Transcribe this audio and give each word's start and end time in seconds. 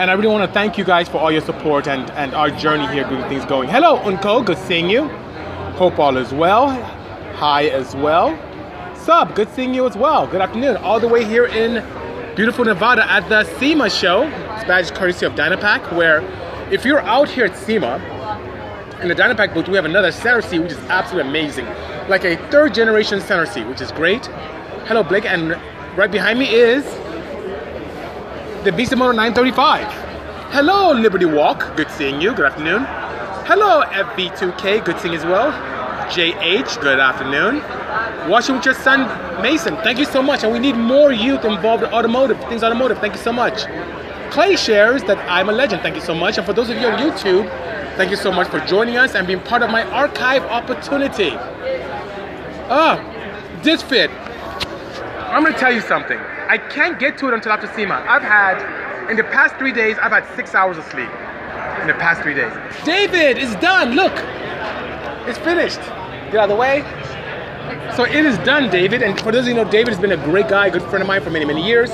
And 0.00 0.10
I 0.10 0.14
really 0.14 0.28
want 0.28 0.48
to 0.48 0.54
thank 0.54 0.78
you 0.78 0.84
guys 0.84 1.10
for 1.10 1.18
all 1.18 1.30
your 1.30 1.42
support 1.42 1.86
and, 1.86 2.10
and 2.12 2.32
our 2.32 2.48
journey 2.48 2.86
here, 2.86 3.04
getting 3.04 3.22
things 3.28 3.44
going. 3.44 3.68
Hello, 3.68 3.98
Unko, 3.98 4.46
good 4.46 4.56
seeing 4.56 4.88
you. 4.88 5.06
Hope 5.76 5.98
all 5.98 6.16
is 6.16 6.32
well. 6.32 6.70
Hi 7.34 7.66
as 7.66 7.94
well. 7.94 8.34
Sub, 8.96 9.34
good 9.34 9.50
seeing 9.50 9.74
you 9.74 9.86
as 9.86 9.98
well. 9.98 10.26
Good 10.26 10.40
afternoon. 10.40 10.78
All 10.78 11.00
the 11.00 11.06
way 11.06 11.26
here 11.26 11.44
in 11.44 11.84
beautiful 12.34 12.64
Nevada 12.64 13.06
at 13.12 13.28
the 13.28 13.44
SEMA 13.58 13.90
show. 13.90 14.22
It's 14.22 14.64
badge 14.64 14.90
courtesy 14.92 15.26
of 15.26 15.34
Dynapack, 15.34 15.94
where 15.94 16.22
if 16.72 16.86
you're 16.86 17.02
out 17.02 17.28
here 17.28 17.44
at 17.44 17.56
SEMA, 17.58 17.96
in 19.02 19.08
the 19.08 19.14
Dynapack 19.14 19.52
booth, 19.52 19.68
we 19.68 19.76
have 19.76 19.84
another 19.84 20.12
center 20.12 20.40
seat, 20.40 20.60
which 20.60 20.72
is 20.72 20.78
absolutely 20.88 21.28
amazing. 21.28 21.66
Like 22.08 22.24
a 22.24 22.36
third 22.50 22.72
generation 22.72 23.20
center 23.20 23.44
seat, 23.44 23.66
which 23.66 23.82
is 23.82 23.92
great. 23.92 24.24
Hello, 24.86 25.02
Blake. 25.02 25.26
And 25.26 25.50
right 25.94 26.10
behind 26.10 26.38
me 26.38 26.48
is 26.48 26.86
the 28.64 28.70
Bisimoto 28.70 29.14
935. 29.14 29.86
Hello, 30.52 30.92
Liberty 30.92 31.24
Walk. 31.24 31.74
Good 31.76 31.90
seeing 31.92 32.20
you. 32.20 32.34
Good 32.34 32.44
afternoon. 32.44 32.84
Hello, 33.46 33.82
FB2K. 33.84 34.84
Good 34.84 35.00
seeing 35.00 35.14
you 35.14 35.18
as 35.18 35.24
well. 35.24 35.50
JH. 36.10 36.78
Good 36.82 37.00
afternoon. 37.00 37.62
Watching 38.30 38.56
with 38.56 38.66
your 38.66 38.74
son, 38.74 39.00
Mason. 39.40 39.76
Thank 39.76 39.98
you 39.98 40.04
so 40.04 40.20
much. 40.20 40.44
And 40.44 40.52
we 40.52 40.58
need 40.58 40.76
more 40.76 41.10
youth 41.10 41.46
involved 41.46 41.84
in 41.84 41.90
automotive, 41.90 42.38
things 42.50 42.62
automotive. 42.62 42.98
Thank 42.98 43.14
you 43.14 43.20
so 43.20 43.32
much. 43.32 43.64
Clay 44.30 44.56
shares 44.56 45.02
that 45.04 45.16
I'm 45.30 45.48
a 45.48 45.52
legend. 45.52 45.80
Thank 45.80 45.94
you 45.94 46.02
so 46.02 46.14
much. 46.14 46.36
And 46.36 46.46
for 46.46 46.52
those 46.52 46.68
of 46.68 46.76
you 46.76 46.86
on 46.86 46.98
YouTube, 46.98 47.48
thank 47.96 48.10
you 48.10 48.16
so 48.16 48.30
much 48.30 48.48
for 48.48 48.60
joining 48.66 48.98
us 48.98 49.14
and 49.14 49.26
being 49.26 49.40
part 49.40 49.62
of 49.62 49.70
my 49.70 49.84
archive 49.84 50.42
opportunity. 50.42 51.30
Ah, 52.68 53.00
this 53.62 53.82
fit. 53.82 54.10
I'm 55.30 55.44
gonna 55.44 55.56
tell 55.56 55.72
you 55.72 55.80
something. 55.80 56.20
I 56.50 56.58
can't 56.58 56.98
get 56.98 57.16
to 57.18 57.28
it 57.28 57.34
until 57.34 57.52
after 57.52 57.68
SEMA. 57.68 58.04
I've 58.08 58.22
had, 58.22 59.08
in 59.08 59.16
the 59.16 59.22
past 59.22 59.54
three 59.54 59.72
days, 59.72 59.96
I've 60.02 60.10
had 60.10 60.26
six 60.34 60.52
hours 60.52 60.78
of 60.78 60.84
sleep. 60.86 61.08
In 61.80 61.86
the 61.86 61.94
past 61.94 62.22
three 62.22 62.34
days. 62.34 62.52
David, 62.84 63.38
it's 63.38 63.54
done. 63.62 63.94
Look, 63.94 64.12
it's 65.28 65.38
finished. 65.38 65.78
Get 65.78 66.34
out 66.34 66.44
of 66.44 66.48
the 66.48 66.56
way. 66.56 66.82
So 67.94 68.02
it 68.04 68.26
is 68.26 68.36
done, 68.38 68.68
David. 68.68 69.00
And 69.00 69.16
for 69.20 69.30
those 69.30 69.42
of 69.42 69.46
you 69.46 69.54
who 69.54 69.64
know, 69.64 69.70
David 69.70 69.94
has 69.94 70.00
been 70.00 70.10
a 70.10 70.24
great 70.24 70.48
guy, 70.48 70.66
a 70.66 70.70
good 70.72 70.82
friend 70.82 71.00
of 71.00 71.06
mine 71.06 71.22
for 71.22 71.30
many, 71.30 71.44
many 71.44 71.64
years. 71.64 71.90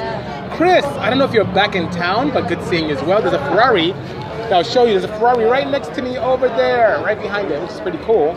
Chris, 0.57 0.87
I 0.87 1.11
don't 1.11 1.19
know 1.19 1.27
if 1.27 1.35
you're 1.35 1.45
back 1.45 1.75
in 1.75 1.91
town, 1.91 2.31
but 2.31 2.49
good 2.49 2.63
seeing 2.65 2.89
you 2.89 2.97
as 2.97 3.05
well. 3.05 3.21
There's 3.21 3.35
a 3.35 3.51
Ferrari 3.51 3.93
that 3.93 4.55
I'll 4.55 4.63
show 4.63 4.87
you. 4.87 4.99
There's 4.99 5.05
a 5.05 5.19
Ferrari 5.19 5.45
right 5.45 5.69
next 5.69 5.93
to 5.97 6.01
me 6.01 6.17
over 6.17 6.49
there, 6.49 7.03
right 7.05 7.21
behind 7.21 7.51
it, 7.51 7.61
which 7.61 7.73
is 7.73 7.81
pretty 7.83 7.99
cool. 7.99 8.35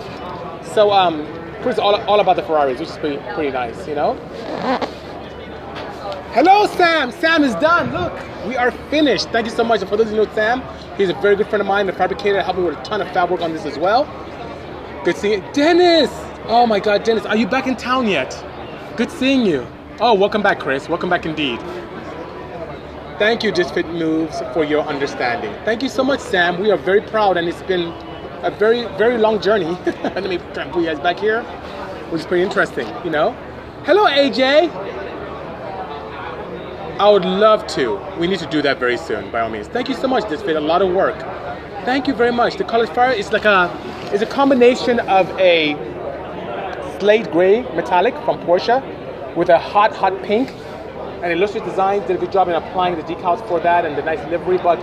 So, 0.73 0.91
um, 0.91 1.25
Chris 1.61 1.75
is 1.75 1.79
all, 1.79 1.95
all 1.95 2.19
about 2.19 2.35
the 2.35 2.43
Ferraris, 2.43 2.77
which 2.77 2.89
is 2.89 2.97
pretty, 2.97 3.17
pretty 3.33 3.51
nice, 3.51 3.87
you 3.87 3.95
know? 3.95 4.17
Hello, 6.33 6.67
Sam. 6.67 7.11
Sam 7.11 7.43
is 7.43 7.55
done. 7.55 7.91
Look, 7.91 8.13
we 8.45 8.55
are 8.55 8.69
finished. 8.91 9.29
Thank 9.29 9.47
you 9.47 9.51
so 9.51 9.63
much. 9.63 9.81
And 9.81 9.89
for 9.89 9.97
those 9.97 10.09
of 10.09 10.13
you 10.13 10.19
who 10.19 10.27
know 10.27 10.33
Sam, 10.35 10.61
he's 10.95 11.09
a 11.09 11.13
very 11.15 11.35
good 11.35 11.47
friend 11.47 11.59
of 11.59 11.65
mine, 11.67 11.89
a 11.89 11.91
fabricator, 11.91 12.39
helped 12.43 12.59
me 12.59 12.65
with 12.65 12.77
a 12.77 12.83
ton 12.83 13.01
of 13.01 13.11
fab 13.13 13.31
work 13.31 13.41
on 13.41 13.51
this 13.51 13.65
as 13.65 13.79
well. 13.79 14.05
Good 15.03 15.17
seeing 15.17 15.41
you. 15.43 15.53
Dennis! 15.53 16.11
Oh 16.45 16.67
my 16.67 16.79
God, 16.79 17.03
Dennis, 17.03 17.25
are 17.25 17.35
you 17.35 17.47
back 17.47 17.65
in 17.65 17.75
town 17.75 18.07
yet? 18.07 18.45
Good 18.95 19.09
seeing 19.09 19.43
you. 19.43 19.65
Oh, 19.99 20.13
welcome 20.13 20.43
back, 20.43 20.59
Chris. 20.59 20.87
Welcome 20.87 21.09
back 21.09 21.25
indeed. 21.25 21.59
Thank 23.17 23.43
you, 23.43 23.51
Just 23.51 23.73
Fit 23.73 23.87
Moves, 23.87 24.39
for 24.53 24.63
your 24.63 24.83
understanding. 24.83 25.51
Thank 25.65 25.81
you 25.81 25.89
so 25.89 26.03
much, 26.03 26.19
Sam. 26.19 26.61
We 26.61 26.69
are 26.69 26.77
very 26.77 27.01
proud, 27.01 27.37
and 27.37 27.47
it's 27.47 27.63
been 27.63 27.91
a 28.43 28.51
very, 28.51 28.83
very 28.99 29.17
long 29.17 29.41
journey. 29.41 29.65
Let 30.03 30.29
me 30.29 30.37
put 30.37 30.75
you 30.75 30.85
guys 30.85 30.99
back 30.99 31.17
here, 31.17 31.41
which 32.11 32.21
is 32.21 32.27
pretty 32.27 32.43
interesting, 32.43 32.87
you 33.03 33.09
know? 33.09 33.31
Hello, 33.83 34.05
AJ. 34.05 34.98
I 36.99 37.09
would 37.09 37.23
love 37.23 37.65
to. 37.67 37.97
We 38.19 38.27
need 38.27 38.39
to 38.39 38.45
do 38.47 38.61
that 38.61 38.77
very 38.77 38.97
soon, 38.97 39.31
by 39.31 39.39
all 39.39 39.49
means. 39.49 39.67
Thank 39.67 39.87
you 39.87 39.95
so 39.95 40.05
much, 40.05 40.27
This 40.27 40.41
Fit. 40.41 40.57
A 40.57 40.59
lot 40.59 40.81
of 40.81 40.93
work. 40.93 41.17
Thank 41.85 42.07
you 42.07 42.13
very 42.13 42.33
much. 42.33 42.57
The 42.57 42.65
color 42.65 42.87
fire 42.87 43.13
is 43.13 43.31
like 43.31 43.45
a, 43.45 43.71
is 44.13 44.21
a 44.21 44.25
combination 44.25 44.99
of 44.99 45.29
a 45.39 45.77
slate 46.99 47.31
gray 47.31 47.61
metallic 47.73 48.13
from 48.25 48.37
Porsche 48.41 48.83
with 49.37 49.47
a 49.47 49.57
hot, 49.57 49.95
hot 49.95 50.21
pink. 50.23 50.49
And 51.23 51.31
Illustrious 51.31 51.65
Designs 51.65 52.05
did 52.05 52.17
a 52.17 52.19
good 52.19 52.33
job 52.33 52.49
in 52.49 52.55
applying 52.55 52.97
the 52.97 53.03
decals 53.03 53.47
for 53.47 53.61
that 53.61 53.85
and 53.85 53.97
the 53.97 54.03
nice 54.03 54.19
livery. 54.29 54.57
But 54.57 54.79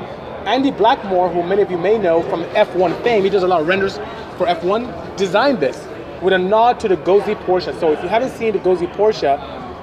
Andy 0.47 0.71
Blackmore, 0.71 1.29
who 1.29 1.43
many 1.43 1.61
of 1.61 1.71
you 1.71 1.77
may 1.77 1.99
know 1.99 2.23
from 2.31 2.45
F1 2.55 3.03
fame, 3.03 3.25
he 3.25 3.29
does 3.29 3.43
a 3.43 3.47
lot 3.47 3.61
of 3.61 3.67
renders 3.67 3.99
for 4.39 4.47
F1, 4.47 5.19
designed 5.19 5.61
this 5.61 5.87
with 6.23 6.33
a 6.33 6.39
nod 6.39 6.81
to 6.81 6.89
the 6.89 6.97
Gozzi 6.97 7.35
Porsche. 7.45 7.79
So 7.79 7.93
if 7.93 8.03
you 8.03 8.09
haven't 8.09 8.31
seen 8.31 8.55
the 8.55 8.59
Gozzi 8.59 8.91
Porsche, 8.95 9.37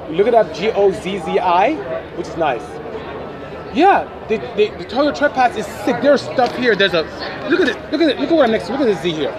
look 0.10 0.28
it 0.28 0.34
up, 0.34 0.54
G-O-Z-Z-I, 0.54 1.74
which 2.16 2.28
is 2.28 2.38
nice. 2.38 2.62
Yeah, 3.76 4.08
the, 4.28 4.38
the, 4.56 4.70
the 4.78 4.86
Toyo 4.86 5.12
Tread 5.12 5.58
is 5.58 5.66
sick. 5.66 6.02
There's 6.02 6.22
stuff 6.22 6.56
here. 6.56 6.76
There's 6.76 6.94
a 6.94 7.02
look 7.50 7.60
at 7.60 7.70
it. 7.70 7.92
Look 7.92 8.02
at 8.02 8.10
it. 8.10 8.20
Look 8.20 8.30
at 8.30 8.36
what 8.36 8.46
I'm 8.46 8.52
next. 8.52 8.70
Look 8.70 8.82
at 8.82 8.86
this 8.86 9.02
Z 9.02 9.12
here. 9.12 9.32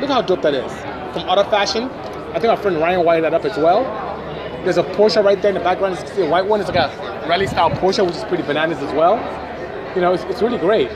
Look 0.00 0.08
how 0.08 0.22
dope 0.22 0.42
that 0.42 0.54
is. 0.54 0.72
From 1.12 1.28
Auto 1.28 1.42
Fashion. 1.50 1.84
I 2.30 2.34
think 2.34 2.44
our 2.46 2.56
friend 2.56 2.78
Ryan 2.78 3.04
wired 3.04 3.24
that 3.24 3.34
up 3.34 3.44
as 3.44 3.56
well. 3.56 3.82
There's 4.62 4.76
a 4.76 4.84
Porsche 4.84 5.24
right 5.24 5.40
there 5.42 5.50
in 5.50 5.54
the 5.54 5.64
background. 5.64 5.96
You 5.96 6.04
can 6.04 6.14
see 6.14 6.22
a 6.22 6.30
white 6.30 6.46
one. 6.46 6.60
It's 6.60 6.70
like 6.70 6.78
a 6.78 7.26
rally 7.28 7.48
style 7.48 7.70
Porsche, 7.70 8.06
which 8.06 8.14
is 8.14 8.24
pretty 8.24 8.44
bananas 8.44 8.78
as 8.78 8.94
well. 8.94 9.16
You 9.96 10.00
know, 10.00 10.12
it's, 10.12 10.22
it's 10.24 10.42
really 10.42 10.58
great. 10.58 10.90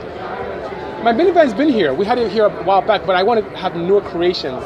My 1.03 1.11
minivan's 1.11 1.53
been 1.53 1.69
here. 1.69 1.93
We 1.93 2.05
had 2.05 2.17
it 2.17 2.31
here 2.31 2.45
a 2.45 2.63
while 2.63 2.81
back, 2.81 3.05
but 3.05 3.17
I 3.17 3.23
want 3.23 3.43
to 3.43 3.57
have 3.57 3.75
newer 3.75 4.01
creations 4.01 4.63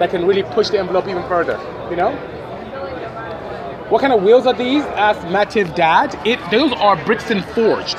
that 0.00 0.10
can 0.10 0.26
really 0.26 0.42
push 0.42 0.68
the 0.68 0.80
envelope 0.80 1.06
even 1.06 1.22
further. 1.28 1.58
You 1.90 1.96
know? 1.96 2.39
What 3.90 4.00
kind 4.00 4.12
of 4.12 4.22
wheels 4.22 4.46
are 4.46 4.54
these? 4.54 4.84
asked 4.84 5.22
Mativ 5.22 5.74
dad. 5.74 6.16
It 6.24 6.38
those 6.52 6.72
are 6.74 6.94
Brixton 7.04 7.42
forged. 7.42 7.98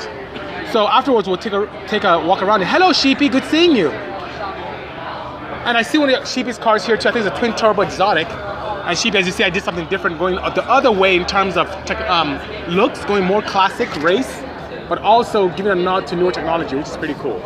So 0.72 0.88
afterwards 0.88 1.28
we'll 1.28 1.36
take 1.36 1.52
a 1.52 1.68
take 1.86 2.04
a 2.04 2.18
walk 2.26 2.40
around. 2.40 2.62
Hello 2.62 2.94
Sheepy, 2.94 3.28
good 3.28 3.44
seeing 3.44 3.76
you. 3.76 3.90
And 3.90 5.76
I 5.76 5.82
see 5.82 5.98
one 5.98 6.08
of 6.08 6.26
Sheepy's 6.26 6.56
cars 6.56 6.86
here 6.86 6.96
too. 6.96 7.10
I 7.10 7.12
think 7.12 7.26
it's 7.26 7.36
a 7.36 7.38
twin 7.38 7.54
turbo 7.54 7.82
exotic. 7.82 8.26
And 8.30 8.96
Sheepy, 8.96 9.18
as 9.18 9.26
you 9.26 9.32
see, 9.32 9.44
I 9.44 9.50
did 9.50 9.64
something 9.64 9.86
different, 9.90 10.18
going 10.18 10.36
the 10.36 10.64
other 10.64 10.90
way 10.90 11.14
in 11.14 11.26
terms 11.26 11.58
of 11.58 11.68
tech, 11.84 12.00
um, 12.08 12.40
looks, 12.74 13.04
going 13.04 13.24
more 13.24 13.42
classic 13.42 13.94
race, 13.96 14.42
but 14.88 14.98
also 15.00 15.50
giving 15.50 15.72
a 15.72 15.74
nod 15.74 16.06
to 16.06 16.16
newer 16.16 16.32
technology, 16.32 16.74
which 16.74 16.88
is 16.88 16.96
pretty 16.96 17.14
cool. 17.14 17.38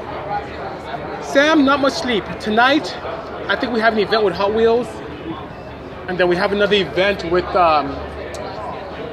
Sam, 1.21 1.65
not 1.65 1.81
much 1.81 1.95
sleep 1.95 2.25
tonight. 2.39 2.97
I 3.49 3.57
think 3.57 3.73
we 3.73 3.81
have 3.81 3.93
an 3.95 3.99
event 3.99 4.23
with 4.25 4.35
Hot 4.35 4.55
Wheels, 4.55 4.87
and 6.07 6.17
then 6.17 6.29
we 6.29 6.37
have 6.37 6.53
another 6.53 6.77
event 6.77 7.29
with 7.31 7.45
um, 7.57 7.89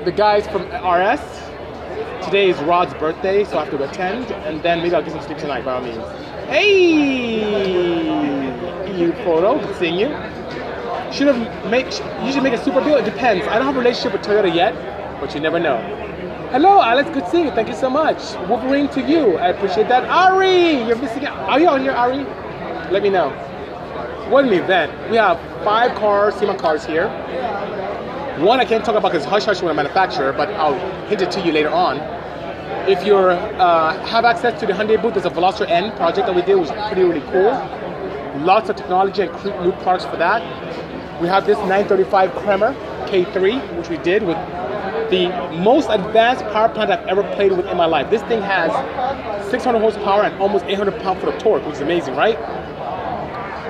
the 0.05 0.11
guys 0.11 0.45
from 0.47 0.63
RS. 0.63 1.21
Today 2.25 2.49
is 2.49 2.57
Rod's 2.63 2.93
birthday, 2.95 3.43
so 3.43 3.57
I 3.57 3.65
have 3.65 3.77
to 3.77 3.83
attend, 3.89 4.31
and 4.45 4.61
then 4.61 4.81
maybe 4.81 4.95
I'll 4.95 5.03
get 5.03 5.11
some 5.11 5.21
sleep 5.21 5.37
tonight 5.37 5.63
by 5.63 5.73
all 5.73 5.81
means. 5.81 6.03
Hey, 6.47 7.39
you 8.97 9.13
photo, 9.23 9.59
good 9.59 9.75
seeing 9.77 9.95
you. 9.95 10.09
Should 11.13 11.27
have 11.27 11.71
make 11.71 11.85
you 12.25 12.31
should 12.31 12.43
make 12.43 12.53
a 12.53 12.63
super 12.63 12.83
deal. 12.83 12.95
It 12.97 13.05
depends. 13.05 13.47
I 13.47 13.57
don't 13.57 13.67
have 13.67 13.75
a 13.75 13.79
relationship 13.79 14.13
with 14.13 14.23
Toyota 14.23 14.53
yet, 14.53 14.73
but 15.21 15.33
you 15.33 15.39
never 15.41 15.59
know. 15.59 15.77
Hello, 16.51 16.81
Alex. 16.81 17.09
Good 17.09 17.27
seeing 17.27 17.45
you. 17.45 17.51
Thank 17.51 17.67
you 17.69 17.75
so 17.75 17.89
much. 17.89 18.35
Wolverine 18.49 18.89
to 18.89 19.01
you. 19.01 19.37
I 19.37 19.49
appreciate 19.49 19.87
that. 19.89 20.03
Ari, 20.05 20.83
you're 20.85 20.97
missing 20.97 21.25
out. 21.25 21.37
Are 21.49 21.59
you 21.59 21.67
on 21.67 21.81
here, 21.81 21.93
Ari? 21.93 22.25
Let 22.91 23.03
me 23.03 23.09
know. 23.09 23.29
What 24.29 24.45
an 24.45 24.53
event. 24.53 24.91
We 25.09 25.17
have 25.17 25.39
five 25.63 25.95
cars, 25.97 26.35
SEMA 26.35 26.57
cars 26.57 26.85
here. 26.85 27.09
One 28.39 28.59
I 28.59 28.65
can't 28.65 28.83
talk 28.83 28.95
about 28.95 29.11
because 29.11 29.25
hush 29.25 29.45
hush 29.45 29.61
when 29.61 29.69
I 29.69 29.75
manufacturer, 29.75 30.33
but 30.33 30.49
I'll 30.55 30.73
hint 31.07 31.21
it 31.21 31.29
to 31.31 31.41
you 31.41 31.51
later 31.51 31.69
on. 31.69 31.97
If 32.89 33.05
you 33.05 33.15
uh, 33.15 34.05
have 34.07 34.25
access 34.25 34.59
to 34.59 34.65
the 34.65 34.73
Hyundai 34.73 34.99
booth, 34.99 35.13
there's 35.13 35.27
a 35.27 35.29
Veloster 35.29 35.69
N 35.69 35.95
project 35.97 36.25
that 36.25 36.35
we 36.35 36.41
did, 36.41 36.55
which 36.55 36.71
is 36.71 36.87
pretty 36.87 37.03
really 37.03 37.21
cool. 37.29 37.51
Lots 38.43 38.69
of 38.69 38.75
technology 38.75 39.21
and 39.21 39.31
new 39.63 39.71
products 39.83 40.05
for 40.05 40.17
that. 40.17 40.41
We 41.21 41.27
have 41.27 41.45
this 41.45 41.59
935 41.59 42.31
Kremer 42.31 42.73
K3, 43.05 43.77
which 43.77 43.89
we 43.89 43.97
did 43.97 44.23
with 44.23 44.37
the 45.11 45.27
most 45.59 45.89
advanced 45.91 46.43
power 46.45 46.69
plant 46.69 46.89
I've 46.89 47.05
ever 47.07 47.21
played 47.35 47.51
with 47.51 47.67
in 47.67 47.77
my 47.77 47.85
life. 47.85 48.09
This 48.09 48.23
thing 48.23 48.41
has 48.41 48.71
600 49.51 49.77
horsepower 49.77 50.23
and 50.23 50.41
almost 50.41 50.65
800 50.65 50.99
pound-foot 51.01 51.35
of 51.35 51.39
torque, 51.39 51.63
which 51.67 51.75
is 51.75 51.81
amazing, 51.81 52.15
right? 52.15 52.39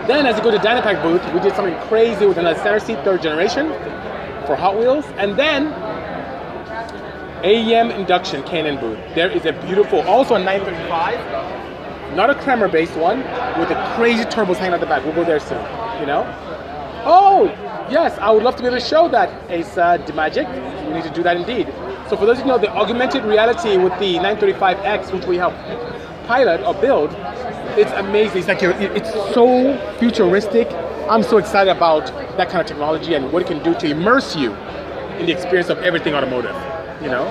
Then 0.07 0.25
as 0.25 0.37
you 0.37 0.43
go 0.43 0.51
to 0.51 0.57
Dynapack 0.57 1.03
booth, 1.03 1.21
we 1.33 1.41
did 1.41 1.53
something 1.53 1.77
crazy 1.89 2.25
with 2.25 2.37
another 2.37 2.57
center 2.59 2.79
seat 2.79 3.03
third 3.03 3.21
generation 3.21 3.67
for 4.45 4.55
Hot 4.55 4.77
Wheels. 4.77 5.05
And 5.17 5.37
then 5.37 5.71
AEM 7.43 7.91
induction 7.97 8.43
K&N 8.43 8.79
booth. 8.79 8.99
There 9.15 9.29
is 9.29 9.45
a 9.45 9.53
beautiful, 9.65 10.01
also 10.01 10.35
a 10.35 10.39
935, 10.39 12.15
not 12.15 12.29
a 12.29 12.35
Kremer 12.35 12.67
based 12.69 12.95
one, 12.95 13.19
with 13.59 13.69
the 13.69 13.75
crazy 13.95 14.23
turbos 14.23 14.55
hanging 14.55 14.73
out 14.73 14.79
the 14.79 14.85
back. 14.85 15.03
We'll 15.03 15.13
go 15.15 15.25
there 15.25 15.39
soon, 15.39 15.61
you 15.99 16.05
know? 16.05 16.23
Oh, 17.05 17.45
yes, 17.89 18.17
I 18.19 18.31
would 18.31 18.43
love 18.43 18.55
to 18.55 18.61
be 18.61 18.67
able 18.67 18.79
to 18.79 18.85
show 18.85 19.09
that, 19.09 19.29
Asa 19.51 19.99
Magic. 20.15 20.47
We 20.87 20.93
need 20.93 21.03
to 21.03 21.09
do 21.09 21.21
that 21.23 21.35
indeed. 21.35 21.67
So 22.09 22.15
for 22.15 22.25
those 22.25 22.39
of 22.39 22.45
you 22.45 22.51
know, 22.51 22.57
the 22.57 22.69
augmented 22.69 23.25
reality 23.25 23.75
with 23.75 23.91
the 23.99 24.15
935X, 24.15 25.11
which 25.11 25.25
we 25.25 25.35
help 25.35 25.53
pilot 26.27 26.61
or 26.61 26.73
build, 26.75 27.11
it's 27.77 27.91
amazing. 27.93 28.37
It's 28.37 28.47
like 28.47 28.61
it's 28.61 29.11
so 29.33 29.77
futuristic. 29.99 30.69
I'm 31.09 31.21
so 31.21 31.37
excited 31.37 31.69
about 31.69 32.07
that 32.37 32.49
kind 32.49 32.61
of 32.61 32.65
technology 32.65 33.13
and 33.13 33.31
what 33.33 33.41
it 33.41 33.47
can 33.47 33.61
do 33.61 33.75
to 33.75 33.87
immerse 33.89 34.37
you 34.37 34.53
in 35.19 35.25
the 35.25 35.33
experience 35.33 35.69
of 35.69 35.77
everything 35.79 36.13
automotive. 36.15 36.55
You 37.01 37.09
know, 37.09 37.25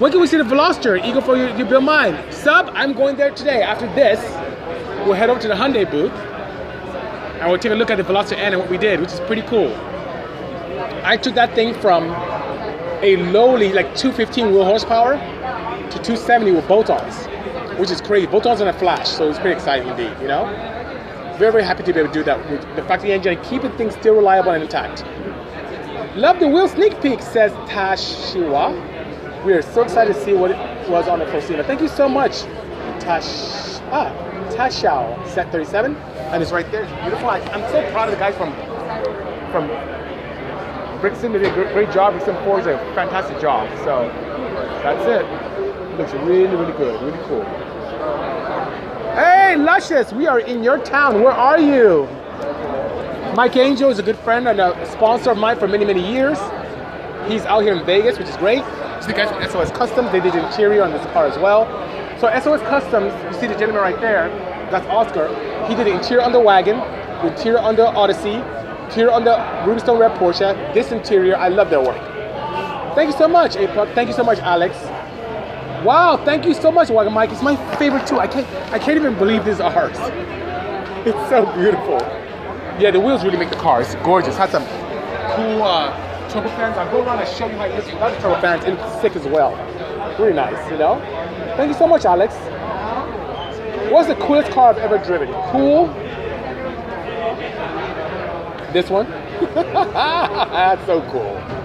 When 0.00 0.10
can 0.10 0.20
we 0.20 0.26
see 0.26 0.38
the 0.38 0.42
Veloster? 0.42 1.02
Eagle 1.04 1.22
for 1.22 1.36
you, 1.36 1.46
you 1.56 1.64
build 1.64 1.84
mine. 1.84 2.16
Sub, 2.32 2.70
I'm 2.74 2.92
going 2.92 3.16
there 3.16 3.30
today. 3.30 3.62
After 3.62 3.86
this, 3.94 4.20
we'll 5.06 5.14
head 5.14 5.30
over 5.30 5.38
to 5.40 5.46
the 5.46 5.54
Hyundai 5.54 5.88
booth 5.88 6.10
and 6.10 7.48
we'll 7.48 7.60
take 7.60 7.70
a 7.70 7.76
look 7.76 7.90
at 7.90 7.96
the 7.96 8.02
Veloster 8.02 8.36
N 8.36 8.54
and 8.54 8.60
what 8.60 8.68
we 8.68 8.76
did, 8.78 9.00
which 9.00 9.12
is 9.12 9.20
pretty 9.20 9.42
cool. 9.42 9.72
I 11.04 11.16
took 11.16 11.34
that 11.36 11.54
thing 11.54 11.74
from 11.74 12.10
a 13.02 13.16
lowly 13.30 13.72
like 13.72 13.94
215 13.94 14.50
wheel 14.52 14.64
horsepower 14.64 15.14
to 15.14 15.98
270 15.98 16.52
with 16.52 16.66
bolt-ons, 16.66 17.26
which 17.78 17.90
is 17.90 18.00
crazy. 18.00 18.26
Bolt-ons 18.26 18.60
on 18.60 18.68
a 18.68 18.72
flash, 18.72 19.08
so 19.08 19.28
it's 19.30 19.38
pretty 19.38 19.54
exciting 19.54 19.86
indeed, 19.88 20.12
you 20.20 20.28
know? 20.28 20.44
Very, 21.42 21.50
very 21.50 21.64
happy 21.64 21.82
to 21.82 21.92
be 21.92 21.98
able 21.98 22.12
to 22.12 22.14
do 22.14 22.22
that 22.22 22.38
with 22.48 22.60
the 22.76 22.84
factory 22.84 23.10
engine 23.10 23.36
and 23.36 23.44
keeping 23.44 23.72
things 23.72 23.94
still 23.94 24.14
reliable 24.14 24.52
and 24.52 24.62
intact. 24.62 25.04
Love 26.16 26.38
the 26.38 26.46
wheel 26.46 26.68
sneak 26.68 27.02
peek, 27.02 27.20
says 27.20 27.50
Tashiwa. 27.68 29.44
We 29.44 29.52
are 29.52 29.62
so 29.62 29.82
excited 29.82 30.14
to 30.14 30.24
see 30.24 30.34
what 30.34 30.52
it 30.52 30.88
was 30.88 31.08
on 31.08 31.18
the 31.18 31.24
Prosima. 31.24 31.66
Thank 31.66 31.80
you 31.80 31.88
so 31.88 32.08
much, 32.08 32.42
Tash. 33.00 33.24
Ah, 33.90 34.14
Tashao, 34.52 35.26
set 35.30 35.50
37, 35.50 35.96
and 35.96 36.40
it's 36.44 36.52
right 36.52 36.70
there. 36.70 36.84
It's 36.84 36.92
beautiful. 37.02 37.28
I, 37.28 37.40
am 37.40 37.72
so 37.72 37.90
proud 37.90 38.08
of 38.08 38.14
the 38.14 38.20
guys 38.20 38.36
from 38.36 38.52
from 39.50 39.66
Brixton. 41.00 41.32
They 41.32 41.40
did 41.40 41.58
a 41.58 41.72
great, 41.72 41.90
job. 41.90 42.12
Brixton 42.12 42.36
Forged 42.44 42.66
did 42.66 42.76
a 42.76 42.94
fantastic 42.94 43.40
job. 43.40 43.68
So 43.78 44.06
that's 44.84 45.04
it. 45.08 45.98
Looks 45.98 46.12
really, 46.24 46.54
really 46.54 46.72
good. 46.74 47.02
Really 47.02 47.18
cool. 47.26 47.71
Hey, 49.52 49.58
Luscious, 49.58 50.14
we 50.14 50.26
are 50.26 50.40
in 50.40 50.64
your 50.64 50.78
town. 50.78 51.22
Where 51.22 51.30
are 51.30 51.60
you? 51.60 52.08
Mike 53.36 53.54
Angel 53.54 53.90
is 53.90 53.98
a 53.98 54.02
good 54.02 54.16
friend 54.16 54.48
and 54.48 54.58
a 54.58 54.90
sponsor 54.90 55.30
of 55.30 55.36
mine 55.36 55.58
for 55.58 55.68
many, 55.68 55.84
many 55.84 56.00
years. 56.10 56.38
He's 57.28 57.42
out 57.44 57.60
here 57.60 57.74
in 57.74 57.84
Vegas, 57.84 58.18
which 58.18 58.28
is 58.28 58.36
great. 58.38 58.62
It's 58.96 59.06
the 59.06 59.12
guys 59.12 59.28
from 59.28 59.46
SOS 59.46 59.70
Customs. 59.76 60.10
They 60.10 60.20
did 60.20 60.32
the 60.32 60.46
interior 60.46 60.82
on 60.82 60.90
this 60.90 61.04
car 61.12 61.26
as 61.26 61.38
well. 61.38 61.66
So 62.18 62.30
SOS 62.40 62.62
Customs, 62.62 63.12
you 63.24 63.40
see 63.42 63.46
the 63.46 63.52
gentleman 63.58 63.82
right 63.82 64.00
there, 64.00 64.30
that's 64.70 64.86
Oscar. 64.86 65.28
He 65.68 65.74
did 65.74 65.86
the 65.86 65.92
interior 65.92 66.22
on 66.22 66.32
the 66.32 66.40
wagon, 66.40 66.78
the 66.78 67.36
interior 67.36 67.58
on 67.58 67.76
the 67.76 67.88
Odyssey, 67.88 68.36
interior 68.86 69.10
on 69.10 69.22
the 69.22 69.36
Rubystone 69.66 69.98
Red 70.00 70.12
Porsche. 70.12 70.72
This 70.72 70.92
interior, 70.92 71.36
I 71.36 71.48
love 71.48 71.68
their 71.68 71.82
work. 71.82 72.00
Thank 72.94 73.12
you 73.12 73.18
so 73.18 73.28
much, 73.28 73.56
Apex. 73.56 73.92
Thank 73.92 74.08
you 74.08 74.14
so 74.14 74.24
much, 74.24 74.38
Alex. 74.38 74.74
Wow, 75.84 76.16
thank 76.24 76.46
you 76.46 76.54
so 76.54 76.70
much, 76.70 76.90
Wagon 76.90 77.12
Mike. 77.12 77.32
It's 77.32 77.42
my 77.42 77.56
favorite 77.76 78.06
too. 78.06 78.20
I 78.20 78.28
can't, 78.28 78.46
I 78.72 78.78
can't 78.78 78.96
even 78.96 79.18
believe 79.18 79.44
this 79.44 79.56
is 79.56 79.60
ours. 79.60 79.96
It's 81.04 81.28
so 81.28 81.44
beautiful. 81.56 81.98
Yeah, 82.78 82.92
the 82.92 83.00
wheels 83.00 83.24
really 83.24 83.36
make 83.36 83.50
the 83.50 83.56
car. 83.56 83.82
It's 83.82 83.96
gorgeous. 83.96 84.36
Has 84.36 84.50
some 84.52 84.64
cool 85.34 85.62
uh, 85.64 86.28
turbo 86.28 86.48
fans. 86.50 86.78
I'll 86.78 86.88
go 86.92 87.02
around 87.02 87.18
and 87.18 87.28
show 87.28 87.48
you 87.48 87.56
how 87.56 87.64
it 87.64 87.74
looks 87.74 87.86
without 87.86 88.14
the 88.14 88.20
turbo 88.20 88.40
fans. 88.40 88.64
It's 88.64 89.00
sick 89.00 89.16
as 89.16 89.26
well. 89.26 89.56
Really 90.20 90.34
nice, 90.34 90.70
you 90.70 90.78
know? 90.78 91.00
Thank 91.56 91.72
you 91.72 91.76
so 91.76 91.88
much, 91.88 92.04
Alex. 92.04 92.34
What's 93.90 94.06
the 94.06 94.14
coolest 94.14 94.52
car 94.52 94.70
I've 94.70 94.78
ever 94.78 94.98
driven? 94.98 95.32
Cool. 95.50 95.88
This 98.72 98.88
one. 98.88 99.10
That's 99.54 100.86
so 100.86 101.02
cool. 101.10 101.61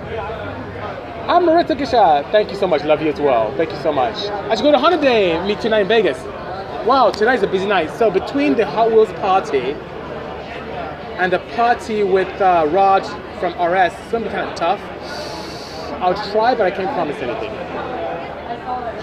I'm 1.28 1.44
Marita 1.44 1.76
Kisha. 1.78 2.32
Thank 2.32 2.52
you 2.52 2.56
so 2.56 2.68
much. 2.68 2.86
Love 2.86 3.02
you 3.02 3.10
as 3.10 3.20
well. 3.20 3.54
Thank 3.58 3.72
you 3.72 3.78
so 3.82 3.92
much. 3.92 4.16
I 4.16 4.56
should 4.56 4.64
go 4.64 4.72
to 4.72 4.80
Honda 4.80 4.98
Day 5.02 5.46
meet 5.46 5.60
tonight 5.60 5.82
in 5.82 5.88
Vegas. 5.90 6.18
Wow, 6.88 7.12
tonight's 7.12 7.44
a 7.44 7.48
busy 7.48 7.66
night. 7.66 7.90
So 7.98 8.10
between 8.10 8.56
the 8.56 8.66
Hot 8.66 8.90
Wheels 8.90 9.12
party 9.20 9.74
and 11.20 11.34
the 11.34 11.40
party 11.58 12.04
with 12.04 12.30
uh, 12.40 12.66
Rod 12.72 13.06
from 13.42 13.52
RS, 13.62 13.92
it's 13.92 14.12
gonna 14.14 14.24
be 14.24 14.32
kind 14.32 14.50
of 14.50 14.56
tough. 14.56 14.80
I'll 16.02 16.16
try, 16.32 16.56
but 16.56 16.62
I 16.62 16.72
can't 16.72 16.90
promise 16.96 17.18
anything. 17.18 17.52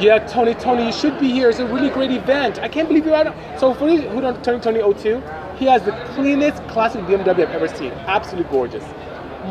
Yeah, 0.02 0.26
Tony, 0.26 0.54
Tony, 0.54 0.86
you 0.86 0.92
should 0.92 1.20
be 1.20 1.30
here. 1.30 1.50
It's 1.50 1.58
a 1.58 1.66
really 1.66 1.90
great 1.90 2.10
event. 2.10 2.58
I 2.58 2.68
can't 2.68 2.88
believe 2.88 3.04
you're 3.04 3.16
out. 3.16 3.36
So 3.60 3.74
for 3.74 3.90
you 3.90 4.00
who 4.00 4.22
don't 4.22 4.42
Tony, 4.42 4.60
Tony 4.60 4.80
02, 4.80 5.22
he 5.58 5.66
has 5.66 5.82
the 5.82 5.92
cleanest 6.14 6.66
classic 6.68 7.02
BMW 7.02 7.28
I've 7.28 7.50
ever 7.50 7.68
seen. 7.68 7.92
Absolutely 8.06 8.50
gorgeous. 8.50 8.84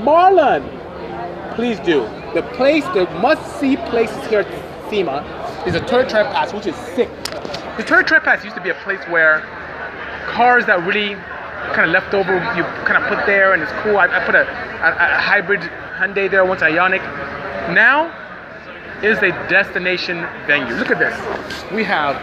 Marlon, 0.02 0.64
please 1.54 1.80
do. 1.82 2.10
The 2.34 2.42
place, 2.54 2.84
the 2.96 3.06
must-see 3.22 3.78
places 3.78 4.26
here 4.28 4.40
at 4.40 4.90
SEMA 4.90 5.24
is 5.68 5.74
the 5.74 5.80
Toyota 5.82 6.24
pass, 6.32 6.54
which 6.54 6.66
is 6.66 6.76
sick. 6.96 7.10
The 7.78 7.84
Toyota 7.84 8.24
pass 8.24 8.44
used 8.44 8.56
to 8.56 8.62
be 8.62 8.70
a 8.70 8.76
place 8.84 9.02
where 9.08 9.42
cars 10.28 10.66
that 10.66 10.86
really 10.86 11.16
kind 11.74 11.86
of 11.86 11.90
left 11.90 12.14
over, 12.14 12.34
you 12.34 12.64
kind 12.86 12.98
of 12.98 13.08
put 13.08 13.26
there, 13.26 13.54
and 13.54 13.62
it's 13.62 13.72
cool. 13.84 13.98
I, 13.98 14.08
I 14.08 14.26
put 14.26 14.36
a, 14.36 14.42
a, 14.42 15.18
a 15.18 15.20
hybrid 15.20 15.62
Hyundai 15.62 16.30
there, 16.30 16.44
once 16.44 16.62
Ioniq. 16.62 17.02
Now, 17.74 18.12
is 19.04 19.18
a 19.18 19.32
destination 19.50 20.22
venue. 20.48 20.74
Look 20.76 20.90
at 20.90 20.98
this. 20.98 21.72
We 21.72 21.84
have 21.84 22.16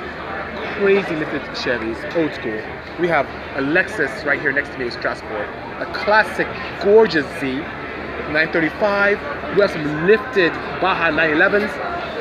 crazy 0.79 1.15
lifted 1.15 1.43
Chevys, 1.55 1.99
old 2.17 2.33
school. 2.35 2.59
We 2.99 3.07
have 3.07 3.27
a 3.57 3.63
Lexus 3.63 4.25
right 4.25 4.41
here 4.41 4.51
next 4.51 4.71
to 4.71 4.79
me, 4.79 4.91
Strasbourg. 4.91 5.47
A 5.79 5.93
classic, 5.95 6.49
gorgeous 6.83 7.27
Z, 7.39 7.63
935. 8.29 9.19
We 9.55 9.63
have 9.63 9.71
some 9.71 10.07
lifted 10.07 10.53
Baja 10.81 11.11
911s. 11.11 11.73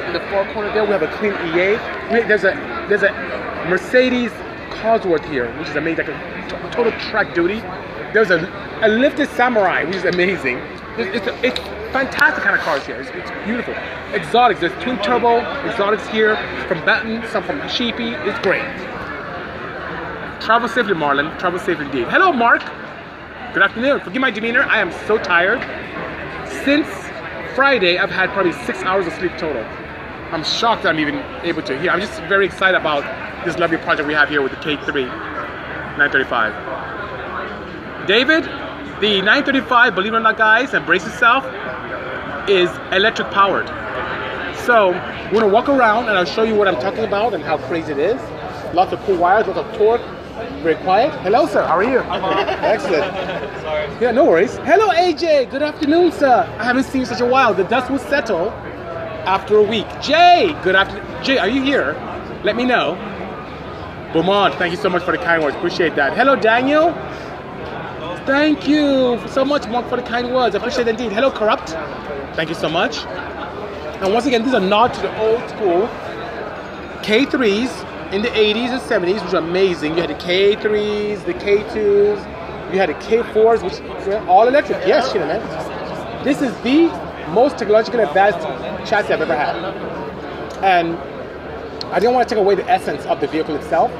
In 0.07 0.13
the 0.13 0.19
far 0.31 0.51
corner 0.53 0.71
there, 0.73 0.83
we 0.83 0.91
have 0.91 1.03
a 1.03 1.11
clean 1.17 1.33
EA. 1.49 1.77
We, 2.11 2.27
there's 2.27 2.43
a 2.43 2.53
there's 2.89 3.03
a 3.03 3.11
Mercedes 3.69 4.31
Cosworth 4.81 5.25
here, 5.29 5.51
which 5.59 5.69
is 5.69 5.75
amazing, 5.75 6.07
like 6.07 6.15
a 6.15 6.71
total 6.71 6.91
track 7.11 7.35
duty. 7.35 7.59
There's 8.13 8.31
a, 8.31 8.39
a 8.81 8.87
lifted 8.87 9.29
Samurai, 9.29 9.83
which 9.83 9.97
is 9.97 10.05
amazing. 10.05 10.57
It's, 10.97 11.27
it's, 11.27 11.43
it's 11.43 11.59
fantastic 11.91 12.43
kind 12.43 12.55
of 12.55 12.61
cars 12.61 12.85
here. 12.85 12.99
It's, 12.99 13.09
it's, 13.13 13.29
beautiful. 13.45 13.73
Exotics, 14.13 14.59
there's 14.59 14.83
twin 14.83 14.97
turbo 14.99 15.39
exotics 15.67 16.07
here 16.07 16.35
from 16.67 16.83
Benton, 16.85 17.23
some 17.29 17.43
from 17.43 17.67
Sheepy. 17.69 18.09
It's 18.09 18.39
great. 18.39 18.63
Travel 20.41 20.67
safely, 20.67 20.93
Marlon. 20.93 21.37
Travel 21.39 21.59
safely 21.59 21.85
indeed. 21.85 22.07
Hello, 22.07 22.31
Mark. 22.31 22.63
Good 23.51 23.63
afternoon. 23.63 23.99
Forgive 24.01 24.21
my 24.21 24.29
demeanor. 24.29 24.61
I 24.61 24.79
am 24.79 24.91
so 25.07 25.17
tired. 25.17 25.59
Since 26.63 26.85
Friday, 27.55 27.97
I've 27.97 28.11
had 28.11 28.29
probably 28.29 28.51
six 28.51 28.83
hours 28.83 29.07
of 29.07 29.13
sleep 29.13 29.31
total. 29.39 29.63
I'm 30.31 30.43
shocked 30.43 30.85
I'm 30.85 30.99
even 30.99 31.15
able 31.41 31.63
to 31.63 31.75
hear. 31.79 31.89
I'm 31.89 31.99
just 31.99 32.21
very 32.29 32.45
excited 32.45 32.77
about 32.77 33.03
this 33.45 33.57
lovely 33.57 33.77
project 33.77 34.07
we 34.07 34.13
have 34.13 34.29
here 34.29 34.43
with 34.43 34.51
the 34.51 34.59
K3 34.59 35.07
935. 35.97 38.07
David, 38.07 38.43
the 39.01 39.19
935, 39.23 39.95
believe 39.95 40.13
it 40.13 40.17
or 40.17 40.19
not, 40.19 40.37
guys, 40.37 40.75
and 40.75 40.85
brace 40.85 41.03
yourself, 41.03 41.43
is 42.47 42.69
electric 42.93 43.31
powered. 43.31 43.67
So 44.59 44.91
we're 45.33 45.39
gonna 45.39 45.51
walk 45.51 45.69
around 45.69 46.07
and 46.07 46.15
I'll 46.15 46.25
show 46.25 46.43
you 46.43 46.53
what 46.53 46.67
I'm 46.67 46.79
talking 46.79 47.03
about 47.03 47.33
and 47.33 47.43
how 47.43 47.57
crazy 47.57 47.93
it 47.93 47.97
is. 47.97 48.21
Lots 48.75 48.93
of 48.93 48.99
cool 49.05 49.17
wires, 49.17 49.47
lots 49.47 49.57
of 49.57 49.75
torque. 49.75 50.01
Very 50.61 50.75
quiet. 50.75 51.11
Hello, 51.21 51.45
sir. 51.47 51.65
How 51.65 51.77
are 51.77 51.83
you? 51.83 51.99
Excellent. 52.63 53.11
Sorry. 53.61 53.87
Yeah, 54.01 54.11
no 54.11 54.23
worries. 54.23 54.55
Hello, 54.57 54.89
AJ. 54.89 55.51
Good 55.51 55.61
afternoon, 55.61 56.11
sir. 56.13 56.47
I 56.57 56.63
haven't 56.63 56.83
seen 56.83 57.01
you 57.01 57.05
such 57.05 57.19
a 57.19 57.25
while. 57.25 57.53
The 57.53 57.65
dust 57.65 57.91
will 57.91 57.99
settle 57.99 58.49
after 59.27 59.57
a 59.57 59.63
week. 59.63 59.87
Jay, 60.01 60.55
good 60.63 60.75
afternoon. 60.75 61.23
Jay, 61.23 61.37
are 61.37 61.49
you 61.49 61.61
here? 61.61 61.93
Let 62.43 62.55
me 62.55 62.63
know. 62.63 62.95
Beaumont, 64.13 64.55
thank 64.55 64.71
you 64.71 64.77
so 64.77 64.89
much 64.89 65.03
for 65.03 65.11
the 65.11 65.17
kind 65.17 65.43
words. 65.43 65.55
Appreciate 65.57 65.95
that. 65.95 66.15
Hello, 66.15 66.35
Daniel. 66.35 66.93
Thank 68.25 68.67
you 68.67 69.19
so 69.27 69.43
much, 69.43 69.67
Mark, 69.67 69.89
for 69.89 69.97
the 69.97 70.03
kind 70.03 70.33
words. 70.33 70.55
I 70.55 70.59
appreciate 70.59 70.87
it 70.87 70.91
indeed. 70.91 71.11
Hello, 71.11 71.29
Corrupt. 71.31 71.69
Thank 72.35 72.47
you 72.47 72.55
so 72.55 72.69
much. 72.69 73.05
And 74.01 74.13
once 74.13 74.25
again, 74.25 74.43
these 74.43 74.53
are 74.53 74.61
not 74.61 74.93
to 74.93 75.01
the 75.01 75.19
old 75.19 75.49
school 75.49 75.89
K3s 77.03 77.88
in 78.11 78.21
the 78.21 78.29
80s 78.29 78.69
and 78.69 78.81
70s, 78.81 79.23
which 79.23 79.33
are 79.33 79.37
amazing. 79.37 79.95
You 79.95 80.01
had 80.01 80.09
the 80.09 80.15
K3s, 80.15 81.25
the 81.25 81.33
K2s, 81.33 82.73
you 82.73 82.79
had 82.79 82.89
the 82.89 82.93
K4s, 82.95 83.63
which 83.63 84.07
were 84.07 84.19
all 84.27 84.47
electric. 84.47 84.85
Yes, 84.87 85.13
you 85.13 85.19
know, 85.19 85.27
man. 85.27 86.23
This 86.23 86.41
is 86.41 86.53
the 86.61 86.87
most 87.31 87.57
technologically 87.57 88.01
advanced 88.01 88.39
chassis 88.89 89.13
I've 89.13 89.21
ever 89.21 89.35
had. 89.35 89.55
And 90.63 90.97
I 91.93 91.99
didn't 91.99 92.15
want 92.15 92.27
to 92.27 92.35
take 92.35 92.41
away 92.41 92.55
the 92.55 92.69
essence 92.69 93.05
of 93.05 93.19
the 93.19 93.27
vehicle 93.27 93.55
itself, 93.55 93.91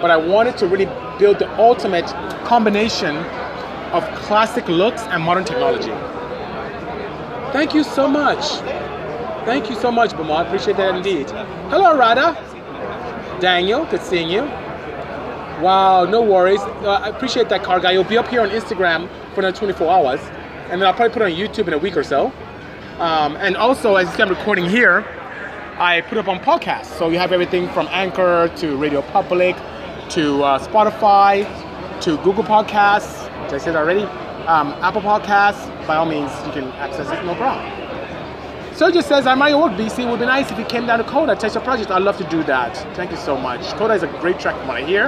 but 0.00 0.10
I 0.10 0.16
wanted 0.16 0.56
to 0.58 0.66
really 0.66 0.86
build 1.18 1.38
the 1.38 1.48
ultimate 1.58 2.06
combination 2.44 3.16
of 3.92 4.04
classic 4.16 4.68
looks 4.68 5.02
and 5.02 5.22
modern 5.22 5.44
technology. 5.44 5.92
Thank 7.52 7.74
you 7.74 7.84
so 7.84 8.08
much. 8.08 8.44
Thank 9.44 9.70
you 9.70 9.76
so 9.76 9.90
much, 9.92 10.10
Bama. 10.12 10.36
I 10.36 10.46
appreciate 10.46 10.76
that 10.78 10.94
indeed. 10.94 11.30
Hello, 11.70 11.96
Rada. 11.96 12.53
Daniel, 13.44 13.84
good 13.84 14.00
seeing 14.00 14.30
you. 14.30 14.40
Wow, 15.60 16.06
no 16.06 16.22
worries. 16.22 16.60
Uh, 16.60 17.00
I 17.04 17.10
appreciate 17.10 17.50
that 17.50 17.62
car 17.62 17.78
guy. 17.78 17.92
You'll 17.92 18.02
be 18.02 18.16
up 18.16 18.28
here 18.28 18.40
on 18.40 18.48
Instagram 18.48 19.06
for 19.34 19.40
another 19.40 19.54
24 19.54 19.92
hours, 19.92 20.20
and 20.70 20.80
then 20.80 20.84
I'll 20.84 20.94
probably 20.94 21.12
put 21.12 21.20
it 21.20 21.26
on 21.26 21.32
YouTube 21.32 21.68
in 21.68 21.74
a 21.74 21.78
week 21.78 21.94
or 21.94 22.02
so. 22.02 22.32
Um, 22.98 23.36
and 23.36 23.54
also, 23.54 23.96
as 23.96 24.08
I'm 24.18 24.30
recording 24.30 24.64
here, 24.64 25.04
I 25.76 26.00
put 26.08 26.16
up 26.16 26.26
on 26.26 26.38
podcasts. 26.38 26.96
So 26.98 27.10
you 27.10 27.18
have 27.18 27.32
everything 27.32 27.68
from 27.68 27.86
Anchor 27.90 28.50
to 28.56 28.76
Radio 28.78 29.02
Public 29.02 29.56
to 30.08 30.42
uh, 30.42 30.58
Spotify 30.66 31.44
to 32.00 32.16
Google 32.24 32.44
Podcasts, 32.44 33.30
which 33.42 33.52
I 33.52 33.58
said 33.58 33.76
already, 33.76 34.04
um, 34.46 34.68
Apple 34.80 35.02
Podcasts. 35.02 35.68
By 35.86 35.96
all 35.96 36.06
means, 36.06 36.32
you 36.46 36.52
can 36.52 36.64
access 36.80 37.10
it, 37.10 37.22
no 37.26 37.34
problem. 37.34 37.83
Sergio 38.74 39.04
says, 39.04 39.24
I'm 39.24 39.38
your 39.48 39.62
work, 39.62 39.78
BC. 39.78 40.00
It 40.00 40.10
would 40.10 40.18
be 40.18 40.26
nice 40.26 40.50
if 40.50 40.58
you 40.58 40.64
came 40.64 40.84
down 40.84 40.98
to 40.98 41.04
COTA, 41.04 41.36
test 41.36 41.54
your 41.54 41.62
project. 41.62 41.92
I'd 41.92 42.02
love 42.02 42.18
to 42.18 42.24
do 42.24 42.42
that. 42.42 42.76
Thank 42.96 43.12
you 43.12 43.16
so 43.16 43.36
much. 43.36 43.60
COTA 43.74 43.94
is 43.94 44.02
a 44.02 44.08
great 44.18 44.40
track 44.40 44.56
from 44.56 44.66
what 44.66 44.82
I 44.82 44.84
hear 44.84 45.04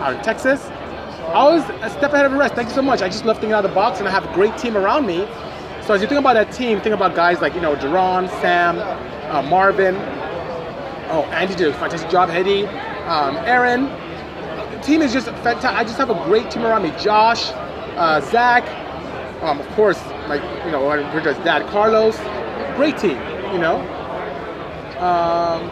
out 0.00 0.14
in 0.14 0.22
Texas. 0.22 0.64
I 0.64 1.44
was 1.44 1.62
a 1.82 1.90
step 1.90 2.14
ahead 2.14 2.24
of 2.24 2.32
the 2.32 2.38
rest. 2.38 2.54
Thank 2.54 2.70
you 2.70 2.74
so 2.74 2.80
much. 2.80 3.02
I 3.02 3.08
just 3.08 3.26
love 3.26 3.36
thinking 3.36 3.52
out 3.52 3.62
of 3.62 3.70
the 3.70 3.74
box 3.74 3.98
and 3.98 4.08
I 4.08 4.10
have 4.10 4.24
a 4.24 4.32
great 4.32 4.56
team 4.56 4.74
around 4.74 5.04
me. 5.04 5.26
So 5.82 5.92
as 5.92 6.00
you 6.00 6.08
think 6.08 6.18
about 6.18 6.32
that 6.32 6.50
team, 6.50 6.80
think 6.80 6.94
about 6.94 7.14
guys 7.14 7.42
like, 7.42 7.54
you 7.54 7.60
know, 7.60 7.76
Duran, 7.76 8.26
Sam, 8.40 8.78
uh, 8.78 9.42
Marvin. 9.42 9.96
Oh, 11.10 11.28
Andy 11.30 11.54
did 11.54 11.68
a 11.68 11.74
fantastic 11.74 12.08
job. 12.10 12.30
Hedy, 12.30 12.66
um, 13.06 13.36
Aaron. 13.44 13.84
The 14.74 14.80
team 14.82 15.02
is 15.02 15.12
just 15.12 15.26
fantastic. 15.26 15.72
I 15.72 15.84
just 15.84 15.98
have 15.98 16.08
a 16.08 16.24
great 16.24 16.50
team 16.50 16.64
around 16.64 16.82
me. 16.82 16.92
Josh, 16.98 17.50
uh, 17.98 18.22
Zach, 18.22 18.64
um, 19.42 19.60
of 19.60 19.68
course, 19.72 20.02
my, 20.26 20.36
you 20.64 20.72
know, 20.72 20.88
Richard's 21.12 21.38
dad, 21.44 21.68
Carlos. 21.68 22.18
Great 22.76 22.98
team, 22.98 23.18
you 23.52 23.58
know. 23.58 23.80
Um, 24.98 25.68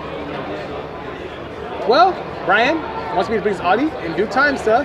well, 1.88 2.12
Brian 2.44 2.76
wants 3.16 3.30
me 3.30 3.36
to 3.36 3.42
bring 3.42 3.54
his 3.54 3.60
Audi 3.60 3.90
in 4.06 4.16
due 4.16 4.26
time, 4.26 4.56
sir. 4.56 4.84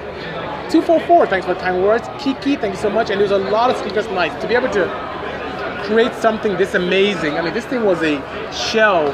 244, 0.69 1.27
thanks 1.27 1.45
for 1.45 1.53
the 1.53 1.59
kind 1.59 1.81
words. 1.81 2.07
Kiki, 2.19 2.55
thank 2.55 2.73
you 2.73 2.79
so 2.79 2.89
much. 2.89 3.09
And 3.09 3.19
there's 3.19 3.31
a 3.31 3.37
lot 3.37 3.69
of 3.69 3.77
speakers 3.77 4.05
nice. 4.07 4.39
To 4.41 4.47
be 4.47 4.55
able 4.55 4.69
to 4.73 5.83
create 5.85 6.13
something 6.13 6.57
this 6.57 6.73
amazing. 6.73 7.35
I 7.35 7.41
mean, 7.41 7.53
this 7.53 7.65
thing 7.65 7.85
was 7.85 8.01
a 8.01 8.21
shell 8.51 9.07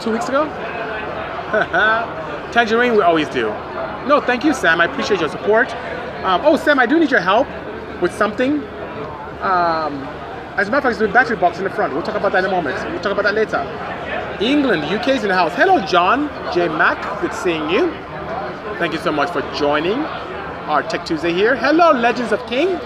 two 0.00 0.10
weeks 0.10 0.28
ago. 0.28 0.44
Tangerine, 2.52 2.96
we 2.96 3.02
always 3.02 3.28
do. 3.28 3.48
No, 4.08 4.20
thank 4.20 4.44
you, 4.44 4.52
Sam. 4.52 4.80
I 4.80 4.86
appreciate 4.86 5.20
your 5.20 5.28
support. 5.28 5.72
Um, 6.24 6.40
oh, 6.44 6.56
Sam, 6.56 6.78
I 6.78 6.86
do 6.86 6.98
need 6.98 7.10
your 7.10 7.20
help 7.20 7.46
with 8.02 8.12
something. 8.12 8.62
Um, 9.40 10.08
as 10.60 10.68
a 10.68 10.70
matter 10.70 10.88
of 10.88 10.92
fact, 10.92 10.98
there's 10.98 11.10
a 11.10 11.14
battery 11.14 11.36
box 11.38 11.56
in 11.56 11.64
the 11.64 11.70
front. 11.70 11.94
We'll 11.94 12.02
talk 12.02 12.16
about 12.16 12.32
that 12.32 12.44
in 12.44 12.50
a 12.50 12.50
moment. 12.50 12.76
We'll 12.90 13.00
talk 13.00 13.12
about 13.12 13.22
that 13.22 13.34
later. 13.34 13.64
England, 14.44 14.84
UK's 14.84 15.22
in 15.22 15.28
the 15.28 15.34
house. 15.34 15.54
Hello, 15.54 15.80
John 15.86 16.28
J. 16.52 16.68
Mack. 16.68 17.22
Good 17.22 17.32
seeing 17.32 17.70
you. 17.70 17.90
Thank 18.78 18.92
you 18.92 18.98
so 18.98 19.10
much 19.10 19.30
for 19.30 19.40
joining 19.56 20.00
our 20.68 20.82
Tech 20.82 21.06
Tuesday 21.06 21.32
here. 21.32 21.56
Hello, 21.56 21.92
Legends 21.92 22.30
of 22.30 22.46
King. 22.46 22.76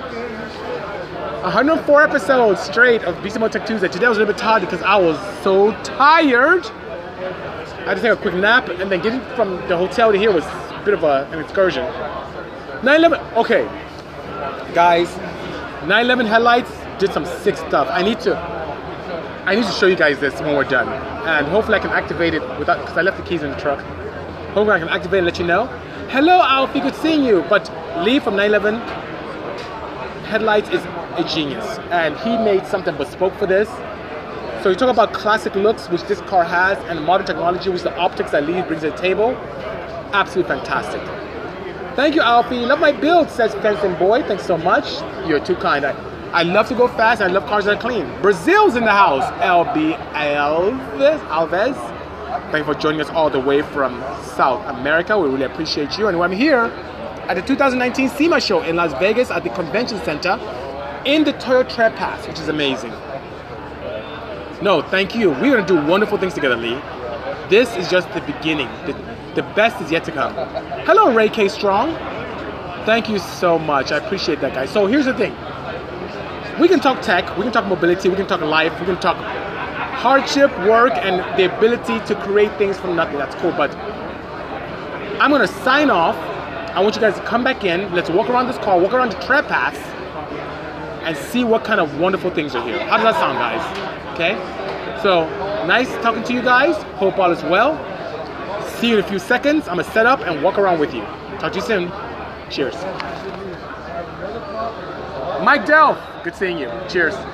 104 1.42 2.02
episodes 2.04 2.60
straight 2.60 3.02
of 3.02 3.16
Bisimoto 3.16 3.50
Tech 3.50 3.66
Tuesday. 3.66 3.88
Today 3.88 4.06
was 4.06 4.18
a 4.18 4.20
little 4.20 4.32
bit 4.32 4.40
tired 4.40 4.60
because 4.60 4.82
I 4.82 4.94
was 4.96 5.18
so 5.42 5.72
tired. 5.82 6.64
I 6.66 7.88
had 7.88 7.94
to 7.96 8.02
take 8.02 8.12
a 8.12 8.16
quick 8.16 8.34
nap 8.34 8.68
and 8.68 8.88
then 8.88 9.02
getting 9.02 9.20
from 9.34 9.56
the 9.66 9.76
hotel 9.76 10.12
to 10.12 10.18
here 10.18 10.30
was 10.30 10.44
a 10.44 10.82
bit 10.84 10.94
of 10.94 11.02
a, 11.02 11.28
an 11.32 11.40
excursion. 11.40 11.82
911, 12.84 13.18
okay. 13.36 13.64
Guys, 14.74 15.08
911 15.88 16.26
headlights 16.26 16.83
did 16.98 17.12
some 17.12 17.24
sick 17.24 17.56
stuff. 17.56 17.88
I 17.90 18.02
need 18.02 18.20
to 18.20 18.36
I 19.46 19.54
need 19.54 19.64
to 19.64 19.72
show 19.72 19.86
you 19.86 19.96
guys 19.96 20.18
this 20.20 20.40
when 20.40 20.56
we're 20.56 20.64
done. 20.64 20.88
And 21.26 21.46
hopefully 21.48 21.76
I 21.76 21.80
can 21.80 21.90
activate 21.90 22.34
it 22.34 22.42
without 22.58 22.80
because 22.80 22.96
I 22.96 23.02
left 23.02 23.18
the 23.18 23.24
keys 23.24 23.42
in 23.42 23.50
the 23.50 23.56
truck. 23.56 23.80
Hopefully 24.54 24.70
I 24.70 24.78
can 24.78 24.88
activate 24.88 25.18
and 25.18 25.26
let 25.26 25.38
you 25.38 25.46
know. 25.46 25.66
Hello 26.08 26.40
Alfie, 26.40 26.80
good 26.80 26.94
seeing 26.94 27.24
you. 27.24 27.44
But 27.48 27.70
Lee 28.04 28.20
from 28.20 28.36
911 28.36 28.80
Headlights 30.24 30.70
is 30.70 30.82
a 31.16 31.24
genius. 31.28 31.78
And 31.90 32.16
he 32.18 32.38
made 32.38 32.66
something 32.66 32.96
bespoke 32.96 33.34
for 33.34 33.46
this. 33.46 33.68
So 34.62 34.70
you 34.70 34.76
talk 34.76 34.88
about 34.88 35.12
classic 35.12 35.54
looks, 35.54 35.90
which 35.90 36.02
this 36.04 36.20
car 36.22 36.42
has, 36.42 36.78
and 36.88 37.04
modern 37.04 37.26
technology, 37.26 37.68
which 37.68 37.82
the 37.82 37.94
optics 37.96 38.30
that 38.30 38.46
Lee 38.46 38.62
brings 38.62 38.82
to 38.82 38.90
the 38.90 38.96
table. 38.96 39.36
Absolutely 40.14 40.56
fantastic. 40.56 41.02
Thank 41.96 42.14
you, 42.14 42.22
Alfie. 42.22 42.56
Love 42.56 42.80
my 42.80 42.92
build, 42.92 43.28
says 43.28 43.52
Fencing 43.56 43.94
Boy. 43.96 44.22
Thanks 44.22 44.46
so 44.46 44.56
much. 44.56 45.02
You're 45.28 45.44
too 45.44 45.54
kind. 45.56 45.84
I, 45.84 45.92
I 46.34 46.42
love 46.42 46.66
to 46.66 46.74
go 46.74 46.88
fast. 46.88 47.22
I 47.22 47.28
love 47.28 47.46
cars 47.46 47.66
that 47.66 47.76
are 47.76 47.80
clean. 47.80 48.06
Brazil's 48.20 48.74
in 48.74 48.82
the 48.82 48.90
house. 48.90 49.22
LB 49.40 49.96
Alves. 50.14 51.20
Alves. 51.28 52.50
Thank 52.50 52.66
you 52.66 52.74
for 52.74 52.74
joining 52.74 53.00
us 53.00 53.08
all 53.10 53.30
the 53.30 53.38
way 53.38 53.62
from 53.62 54.00
South 54.34 54.66
America. 54.66 55.16
We 55.16 55.28
really 55.28 55.44
appreciate 55.44 55.96
you. 55.96 56.08
And 56.08 56.20
I'm 56.20 56.32
here 56.32 56.64
at 57.28 57.34
the 57.34 57.42
2019 57.42 58.08
SEMA 58.08 58.40
show 58.40 58.62
in 58.62 58.74
Las 58.74 58.92
Vegas 58.98 59.30
at 59.30 59.44
the 59.44 59.50
Convention 59.50 60.00
Center 60.00 60.32
in 61.06 61.22
the 61.22 61.34
Toyo 61.34 61.62
Tread 61.62 61.94
Pass, 61.94 62.26
which 62.26 62.40
is 62.40 62.48
amazing. 62.48 62.90
No, 64.60 64.82
thank 64.82 65.14
you. 65.14 65.30
We're 65.30 65.52
going 65.52 65.64
to 65.64 65.72
do 65.72 65.86
wonderful 65.86 66.18
things 66.18 66.34
together, 66.34 66.56
Lee. 66.56 66.80
This 67.48 67.76
is 67.76 67.88
just 67.88 68.12
the 68.12 68.22
beginning. 68.22 68.66
The, 68.86 68.94
the 69.36 69.42
best 69.54 69.80
is 69.80 69.92
yet 69.92 70.02
to 70.06 70.10
come. 70.10 70.34
Hello, 70.84 71.14
Ray 71.14 71.28
K. 71.28 71.46
Strong. 71.46 71.94
Thank 72.86 73.08
you 73.08 73.20
so 73.20 73.56
much. 73.56 73.92
I 73.92 73.98
appreciate 73.98 74.40
that, 74.40 74.52
guys. 74.52 74.70
So 74.70 74.88
here's 74.88 75.04
the 75.04 75.14
thing. 75.14 75.32
We 76.60 76.68
can 76.68 76.80
talk 76.80 77.02
tech, 77.02 77.36
we 77.36 77.42
can 77.42 77.52
talk 77.52 77.66
mobility, 77.66 78.08
we 78.08 78.16
can 78.16 78.26
talk 78.26 78.40
life, 78.40 78.78
we 78.78 78.86
can 78.86 79.00
talk 79.00 79.16
hardship, 79.16 80.50
work, 80.68 80.92
and 80.94 81.18
the 81.38 81.54
ability 81.56 81.98
to 82.06 82.14
create 82.22 82.56
things 82.58 82.78
from 82.78 82.94
nothing. 82.94 83.18
That's 83.18 83.34
cool. 83.36 83.52
But 83.52 83.74
I'm 85.20 85.30
gonna 85.30 85.48
sign 85.48 85.90
off. 85.90 86.16
I 86.76 86.80
want 86.80 86.94
you 86.94 87.00
guys 87.00 87.14
to 87.14 87.22
come 87.22 87.42
back 87.42 87.64
in. 87.64 87.92
Let's 87.94 88.10
walk 88.10 88.28
around 88.28 88.46
this 88.46 88.58
car, 88.58 88.78
walk 88.78 88.92
around 88.92 89.12
the 89.12 89.20
tread 89.20 89.44
and 91.04 91.16
see 91.16 91.44
what 91.44 91.64
kind 91.64 91.80
of 91.80 91.98
wonderful 91.98 92.30
things 92.30 92.54
are 92.54 92.64
here. 92.64 92.78
How 92.86 92.96
does 92.96 93.04
that 93.04 93.20
sound, 93.20 93.38
guys? 93.38 94.14
Okay? 94.14 94.34
So, 95.02 95.24
nice 95.66 95.90
talking 96.02 96.22
to 96.24 96.32
you 96.32 96.42
guys. 96.42 96.76
Hope 96.98 97.18
all 97.18 97.30
is 97.30 97.42
well. 97.44 97.78
See 98.78 98.88
you 98.88 98.98
in 98.98 99.04
a 99.04 99.08
few 99.08 99.18
seconds. 99.18 99.68
I'm 99.68 99.76
gonna 99.76 99.90
set 99.92 100.06
up 100.06 100.20
and 100.20 100.42
walk 100.42 100.58
around 100.58 100.78
with 100.80 100.94
you. 100.94 101.02
Talk 101.38 101.52
to 101.52 101.58
you 101.58 101.64
soon. 101.64 101.92
Cheers. 102.50 102.74
Mike 105.42 105.66
Delph, 105.66 105.98
good 106.24 106.34
seeing 106.34 106.58
you. 106.58 106.70
Cheers. 106.88 107.33